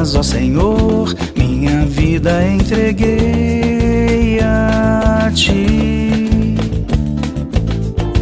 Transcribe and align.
ó 0.00 0.22
Senhor, 0.22 1.14
minha 1.36 1.84
vida 1.84 2.42
entreguei 2.46 4.40
a 4.40 5.30
ti. 5.34 6.56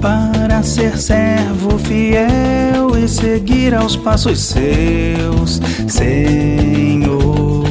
Para 0.00 0.62
ser 0.62 0.96
servo 0.96 1.76
fiel 1.78 2.96
e 2.96 3.08
seguir 3.08 3.74
aos 3.74 3.96
passos 3.96 4.38
seus, 4.38 5.60
Senhor. 5.88 7.64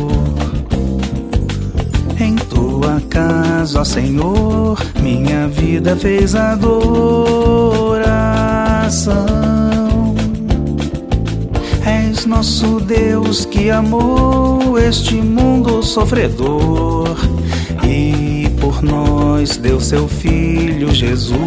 Em 2.19 2.35
tua 2.35 3.01
casa, 3.09 3.79
ó 3.79 3.85
Senhor, 3.85 4.77
minha 5.01 5.47
vida 5.47 5.95
fez 5.95 6.35
adoração. 6.35 6.83
Nosso 12.25 12.79
Deus 12.79 13.45
que 13.45 13.69
amou 13.69 14.79
este 14.79 15.15
mundo 15.15 15.83
sofredor 15.83 17.17
e 17.85 18.49
por 18.61 18.81
nós 18.81 19.57
deu 19.57 19.79
seu 19.79 20.07
Filho 20.07 20.93
Jesus, 20.93 21.37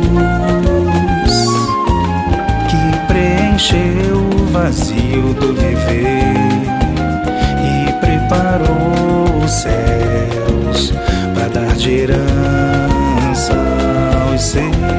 que 2.69 3.07
preencheu 3.07 4.19
o 4.19 4.47
vazio 4.53 5.35
do 5.35 5.55
viver 5.55 6.35
e 7.65 7.93
preparou 8.01 9.45
os 9.45 9.51
céus 9.51 10.93
para 11.35 11.49
dar 11.49 11.75
de 11.75 11.91
herança 11.91 13.55
aos 14.31 14.43
seus. 14.43 14.96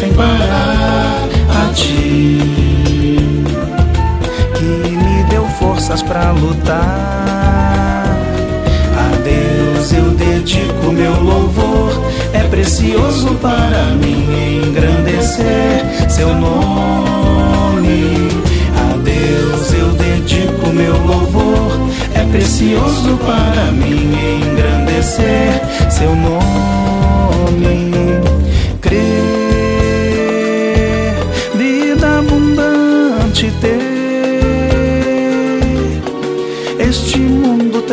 Sem 0.00 0.14
parar 0.14 1.28
a 1.60 1.72
ti, 1.74 2.38
que 4.54 4.64
me 4.64 5.24
deu 5.28 5.44
forças 5.58 6.02
para 6.02 6.30
lutar. 6.30 8.16
A 8.96 9.16
Deus 9.22 9.92
eu 9.92 10.10
dedico 10.12 10.90
meu 10.90 11.22
louvor, 11.22 12.02
é 12.32 12.42
precioso 12.44 13.34
para 13.42 13.94
mim 14.00 14.64
engrandecer 14.64 15.84
seu 16.08 16.34
nome. 16.34 18.30
A 18.78 18.96
Deus 19.04 19.74
eu 19.74 19.90
dedico 19.90 20.66
meu 20.68 20.96
louvor, 21.06 21.90
é 22.14 22.24
precioso 22.24 23.18
para 23.18 23.70
mim 23.72 24.14
engrandecer 24.46 25.60
seu 25.90 26.16
nome. 26.16 26.49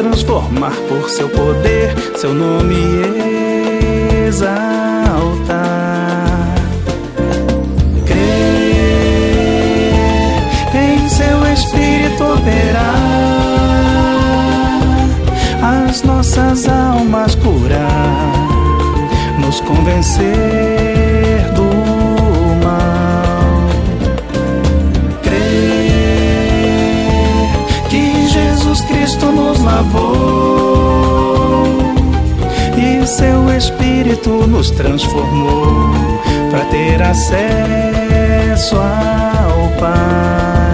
Transformar 0.01 0.75
por 0.87 1.09
seu 1.09 1.27
poder, 1.27 1.91
seu 2.17 2.31
nome 2.31 2.75
exaltar. 4.27 5.57
Crer 8.05 8.21
em 10.75 11.09
seu 11.09 11.51
espírito 11.51 12.23
operar, 12.25 12.93
as 15.87 16.03
nossas 16.03 16.67
almas 16.67 17.33
curar, 17.33 18.47
nos 19.39 19.59
convencer 19.61 21.06
seu 33.17 33.49
Espírito 33.49 34.45
nos 34.45 34.69
transformou 34.69 35.89
para 36.51 36.65
ter 36.65 37.01
acesso 37.01 38.75
ao 38.75 39.69
Pai. 39.79 40.66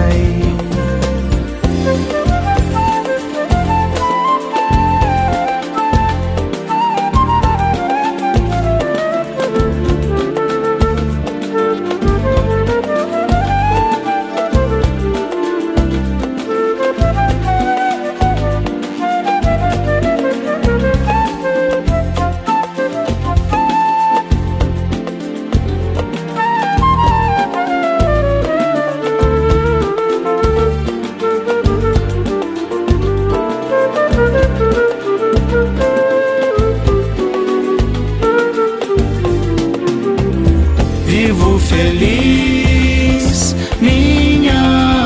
Feliz, 41.64 43.56
minha 43.80 44.54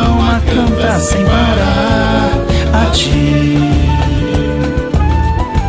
alma 0.07 0.43
canta 0.53 0.99
sem 1.01 1.25
parar 1.25 2.31
a 2.73 2.91
ti, 2.91 3.59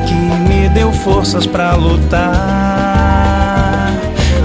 que 0.08 0.14
me 0.14 0.70
deu 0.70 0.92
forças 0.92 1.46
para 1.46 1.76
lutar. 1.76 2.30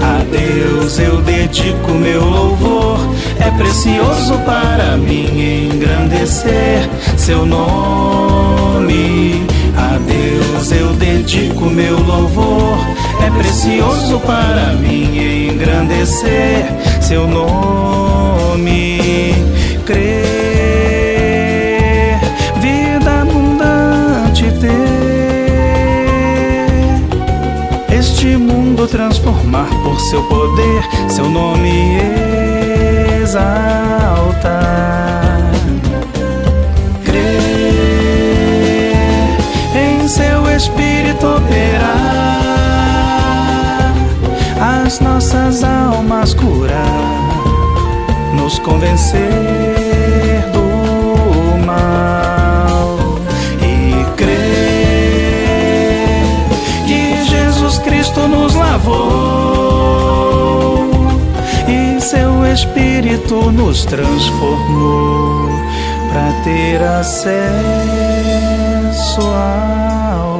A 0.01 0.23
Deus 0.29 0.99
eu 0.99 1.21
dedico 1.21 1.91
meu 1.91 2.23
louvor, 2.23 2.99
é 3.39 3.49
precioso 3.51 4.37
para 4.45 4.97
mim 4.97 5.71
engrandecer 5.73 6.89
seu 7.17 7.45
nome. 7.45 9.45
A 9.77 9.97
Deus 9.97 10.71
eu 10.71 10.93
dedico 10.93 11.65
meu 11.65 11.99
louvor, 11.99 12.64
precioso 13.55 14.19
para 14.19 14.73
mim 14.73 15.47
engrandecer 15.47 16.65
seu 17.01 17.25
nome. 17.25 18.99
Crer, 19.85 20.09
vida 22.59 23.21
abundante 23.21 24.51
ter, 24.59 24.75
este 27.97 28.35
mundo 28.35 28.87
transformar 28.87 29.69
por 29.83 30.01
seu 30.01 30.21
poder, 30.23 30.83
seu 31.07 31.29
nome 31.29 31.97
exaltar. 33.21 34.59
Crer 37.05 37.55
em 39.75 40.07
seu 40.09 40.49
espírito 40.53 41.39
as 44.95 44.99
nossas 45.01 45.61
almas 45.63 46.33
curar, 46.33 46.79
nos 48.33 48.57
convencer 48.59 49.19
do 50.53 51.65
mal 51.65 52.95
e 53.61 54.05
crer 54.15 54.37
que 56.85 57.25
Jesus 57.25 57.77
Cristo 57.79 58.25
nos 58.27 58.55
lavou 58.55 58.85
e 61.67 61.99
seu 61.99 62.45
Espírito 62.45 63.51
nos 63.51 63.83
transformou 63.85 65.49
para 66.09 66.31
ter 66.45 66.81
acesso 66.81 67.99
ao. 69.21 70.34